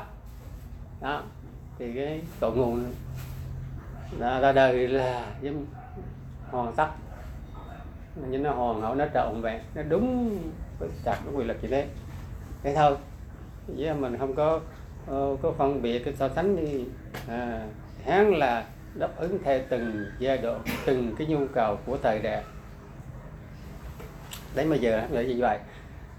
Đó 1.00 1.22
thì 1.78 1.92
cái 1.94 2.20
cội 2.40 2.52
nguồn 2.56 2.84
đã 4.18 4.40
ra 4.40 4.52
đời 4.52 4.88
là 4.88 5.26
giống 5.40 5.66
hoàn 6.50 6.72
tất. 6.72 6.88
Nhưng 8.30 8.42
nó 8.42 8.50
hoàn 8.50 8.82
hảo 8.82 8.94
nó 8.94 9.04
trọn 9.14 9.40
vẹn 9.40 9.60
nó 9.74 9.82
đúng 9.88 10.38
chặt 11.04 11.18
nó 11.26 11.38
quy 11.38 11.44
luật 11.44 11.62
như 11.62 11.68
thế. 11.68 11.86
Thế 12.62 12.74
thôi 12.74 12.96
với 13.66 13.94
mình 13.94 14.18
không 14.18 14.35
có 14.35 14.61
uh, 15.11 15.42
có 15.42 15.52
phân 15.59 15.83
biệt 15.83 16.04
cái 16.04 16.14
so 16.14 16.28
sánh 16.28 16.56
đi. 16.56 16.85
À, 17.28 17.66
hán 18.04 18.30
là 18.30 18.64
đáp 18.94 19.11
ứng 19.16 19.38
theo 19.44 19.61
từng 19.68 20.06
giai 20.18 20.38
đoạn 20.38 20.61
từng 20.87 21.14
cái 21.18 21.26
nhu 21.26 21.47
cầu 21.54 21.78
của 21.87 21.99
thời 22.02 22.18
đại. 22.18 22.42
Đấy 24.54 24.66
bây 24.66 24.78
giờ 24.78 25.02
là 25.11 25.21
gì 25.21 25.40
vậy. 25.40 25.59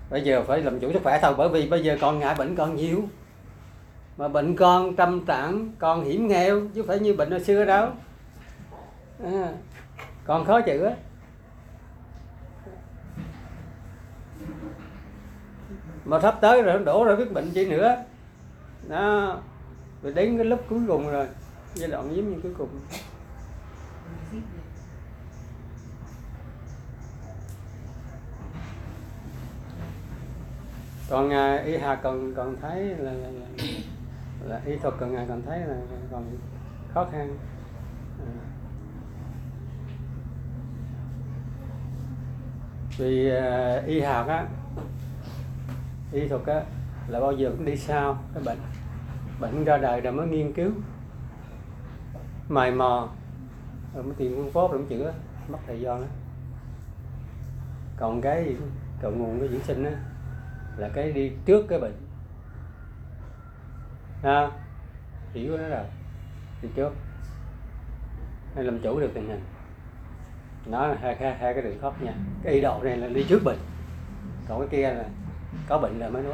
Bây 0.10 0.22
giờ 0.22 0.44
phải 0.44 0.62
làm 0.62 0.80
chủ 0.80 0.94
sức 0.94 1.04
khỏe 1.04 1.20
thôi 1.22 1.34
bởi 1.38 1.50
vì 1.50 1.70
bây 1.70 1.84
giờ 1.84 1.98
con 2.02 2.20
ngại 2.20 2.36
bệnh 2.38 2.56
con 2.56 2.76
nhiều. 2.76 3.04
Mà 4.18 4.28
bệnh 4.28 4.56
con 4.56 4.96
tâm 4.96 5.26
trạng 5.26 5.72
con 5.80 6.04
hiểm 6.04 6.28
nghèo 6.28 6.62
chứ 6.76 6.84
phải 6.88 7.00
như 7.00 7.14
bệnh 7.14 7.32
hồi 7.32 7.44
xưa 7.44 7.66
đâu. 7.66 7.90
À, 9.24 9.48
còn 10.26 10.46
khó 10.46 10.62
chịu 10.62 10.90
mà 16.06 16.20
sắp 16.22 16.38
tới 16.42 16.62
rồi 16.62 16.80
đổ 16.86 17.06
ra 17.06 17.16
cái 17.16 17.26
bệnh 17.26 17.52
chi 17.52 17.66
nữa. 17.66 17.96
Đó 18.88 19.38
rồi 20.04 20.14
đến 20.14 20.38
cái 20.38 20.46
lúc 20.46 20.66
cuối 20.70 20.80
cùng 20.88 21.12
rồi 21.12 21.28
giai 21.76 21.90
đoạn 21.90 22.16
giống 22.16 22.32
như 22.32 22.40
cuối 22.44 22.54
cùng. 22.58 22.70
Còn 31.10 31.30
à, 31.30 31.64
y 31.66 31.78
hà 31.78 31.96
còn 31.96 32.34
còn 32.36 32.56
thấy 32.62 32.84
là, 32.84 33.12
là, 33.12 33.30
là, 33.30 33.48
là 34.46 34.62
y 34.66 34.76
thuật 34.76 34.94
còn 35.00 35.14
ngài 35.14 35.26
còn 35.28 35.42
thấy 35.46 35.60
là 35.60 35.76
còn 36.12 36.38
khó 36.94 37.08
khăn. 37.12 37.38
À. 38.20 38.32
vì 42.98 43.30
à, 43.30 43.82
y 43.88 44.02
học 44.02 44.28
á 44.28 44.46
y 46.12 46.28
thuật 46.28 46.46
á 46.46 46.64
là 47.08 47.20
bao 47.20 47.32
giờ 47.32 47.50
cũng 47.50 47.66
đi 47.66 47.78
sau 47.78 48.24
cái 48.34 48.44
bệnh. 48.44 48.58
Bệnh 49.40 49.64
ra 49.64 49.78
đời 49.78 50.02
rồi 50.02 50.14
mới 50.14 50.28
nghiên 50.28 50.54
cứu. 50.54 50.72
Mài 52.50 52.72
mò. 52.72 53.10
Rồi 53.96 54.04
mới 54.04 54.14
tìm 54.18 54.34
phương 54.36 54.52
pháp 54.52 54.72
rồi 54.72 54.80
mới 54.80 54.90
chữa. 54.90 55.14
Mất 55.48 55.58
thời 55.68 55.82
gian 55.82 56.02
đó 56.02 56.08
còn 57.98 58.22
cái 58.22 58.56
cội 59.02 59.14
nguồn 59.14 59.40
cái 59.40 59.50
dưỡng 59.50 59.64
sinh 59.64 59.84
á 59.84 59.92
là 60.78 60.90
cái 60.90 61.12
đi 61.12 61.32
trước 61.46 61.66
cái 61.70 61.80
bệnh. 61.80 61.96
Ha? 64.24 64.52
Hiểu 65.34 65.58
nó 65.58 65.68
rồi. 65.68 65.84
Đi 66.62 66.70
trước. 66.76 66.94
Hay 68.56 68.64
làm 68.64 68.80
chủ 68.80 69.00
được 69.00 69.12
tình 69.14 69.30
hình. 69.30 69.42
Nó 70.66 70.88
là 70.88 70.98
hai, 71.02 71.16
hai, 71.16 71.38
hai 71.38 71.54
cái 71.54 71.64
đường 71.64 71.78
khác 71.82 71.94
nha. 72.02 72.14
Cái 72.44 72.54
y 72.54 72.62
đồ 72.62 72.84
này 72.84 72.98
là 72.98 73.08
đi 73.08 73.26
trước 73.30 73.44
bệnh. 73.44 73.60
Còn 74.48 74.60
cái 74.60 74.68
kia 74.72 74.94
là 74.94 75.06
có 75.68 75.78
bệnh 75.78 76.00
là 76.00 76.10
mới 76.10 76.24
nói. 76.24 76.34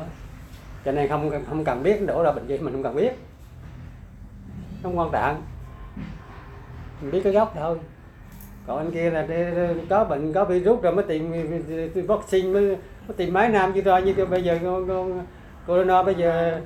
Cho 0.85 0.91
nên 0.91 1.09
không 1.09 1.31
không 1.49 1.65
cần 1.65 1.83
biết 1.83 2.07
đổ 2.07 2.23
ra 2.23 2.31
bệnh 2.31 2.47
gì 2.47 2.57
mình 2.57 2.73
không 2.73 2.83
cần 2.83 2.95
biết. 2.95 3.11
Không 4.83 4.99
quan 4.99 5.09
trọng. 5.11 5.41
Mình 7.01 7.11
biết 7.11 7.21
cái 7.23 7.33
gốc 7.33 7.53
thôi. 7.55 7.79
Còn 8.67 8.77
anh 8.77 8.91
kia 8.91 9.09
là 9.09 9.27
có 9.89 10.03
bệnh 10.03 10.33
có 10.33 10.45
virus 10.45 10.81
rồi 10.81 10.93
mới 10.93 11.05
tìm 11.93 12.07
vaccine 12.07 12.49
mới, 12.49 12.67
mới 13.07 13.17
tìm 13.17 13.33
máy 13.33 13.49
nam 13.49 13.71
chứ 13.73 13.81
rồi 13.81 14.01
như 14.01 14.25
bây 14.25 14.43
giờ 14.43 14.59
con, 14.63 14.87
con 14.87 15.25
corona 15.67 16.03
bây 16.03 16.15
giờ 16.15 16.61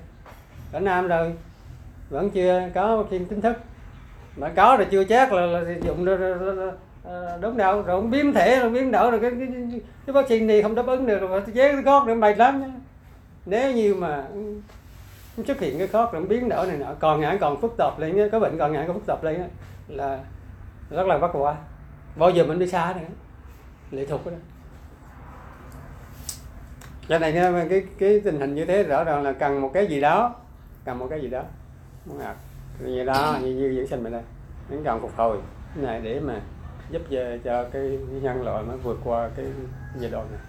ở 0.71 0.79
nam 0.79 1.07
rồi. 1.07 1.33
Vẫn 2.09 2.29
chưa 2.29 2.69
có 2.75 3.05
khi 3.11 3.19
chính 3.29 3.41
thức. 3.41 3.57
Mà 4.37 4.49
có 4.55 4.75
rồi 4.77 4.87
chưa 4.91 5.03
chắc 5.03 5.33
là, 5.33 5.45
là 5.45 5.75
dùng 5.81 6.05
à, 7.09 7.37
đúng 7.41 7.57
đâu 7.57 7.81
rồi 7.81 8.01
cũng 8.01 8.11
biến 8.11 8.33
thể 8.33 8.59
rồi 8.59 8.69
biến 8.69 8.91
đổi 8.91 9.11
rồi 9.11 9.19
cái, 9.19 9.31
cái, 9.31 9.47
cái, 9.53 9.81
cái 10.05 10.13
vaccine 10.13 10.45
này 10.45 10.61
không 10.61 10.75
đáp 10.75 10.85
ứng 10.87 11.05
được 11.05 11.19
rồi 11.19 11.41
chế 11.53 11.73
cái 11.73 11.83
khóc 11.83 12.07
nữa 12.07 12.15
mệt 12.15 12.37
lắm 12.37 12.63
nếu 13.45 13.71
như 13.71 13.95
mà 13.95 14.23
xuất 15.47 15.59
hiện 15.59 15.77
cái 15.77 15.87
khóc 15.87 16.13
rồi 16.13 16.25
biến 16.25 16.49
đổi 16.49 16.67
này 16.67 16.77
nọ 16.77 16.93
còn 16.99 17.21
ngại 17.21 17.37
còn 17.41 17.61
phức 17.61 17.73
tạp 17.77 17.99
lên 17.99 18.15
cái 18.15 18.29
có 18.29 18.39
bệnh 18.39 18.57
còn 18.57 18.73
ngại 18.73 18.83
còn 18.87 18.95
phức 18.95 19.05
tạp 19.07 19.23
lên 19.23 19.43
là 19.87 20.19
rất 20.89 21.07
là 21.07 21.17
vất 21.17 21.33
vả. 21.33 21.55
Bao 22.15 22.29
giờ 22.29 22.43
mình 22.43 22.59
đi 22.59 22.67
xa 22.67 22.93
nữa 22.97 23.07
lệ 23.91 24.05
thuộc 24.05 24.25
đó. 24.25 24.31
Cho 27.07 27.19
này 27.19 27.33
nha 27.33 27.65
cái 27.69 27.83
cái 27.99 28.21
tình 28.23 28.39
hình 28.39 28.55
như 28.55 28.65
thế 28.65 28.83
rõ 28.83 29.03
ràng 29.03 29.23
là 29.23 29.31
cần 29.31 29.61
một 29.61 29.71
cái 29.73 29.87
gì 29.87 30.01
đó 30.01 30.35
cần 30.85 30.99
một 30.99 31.07
cái 31.09 31.21
gì 31.21 31.27
đó. 31.27 31.41
Muốn 32.05 32.17
ngạc 32.17 32.35
như 32.79 33.03
đó 33.05 33.37
như 33.41 33.47
như 33.47 33.75
dưỡng 33.75 33.87
sinh 33.87 34.03
mình 34.03 34.13
đây 34.13 34.21
những 34.69 34.83
cần 34.83 35.01
phục 35.01 35.11
hồi. 35.15 35.37
Này 35.75 36.01
để 36.03 36.19
mà 36.19 36.41
giúp 36.89 37.01
về 37.09 37.39
cho 37.43 37.69
cái 37.73 37.99
nhân 38.21 38.43
loại 38.43 38.63
nó 38.67 38.77
vượt 38.77 38.97
qua 39.03 39.29
cái 39.35 39.45
giai 39.99 40.11
đoạn 40.11 40.27
này. 40.31 40.39